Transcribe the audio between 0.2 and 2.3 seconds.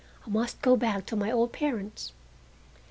I must go back to my old parents."